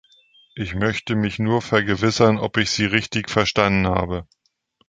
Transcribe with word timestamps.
Ich 0.55 0.73
möchte 0.73 1.13
mich 1.15 1.37
nur 1.37 1.61
vergewissern, 1.61 2.39
ob 2.39 2.57
ich 2.57 2.71
Sie 2.71 2.85
richtig 2.85 3.29
verstanden 3.29 3.85
habe. 3.85 4.27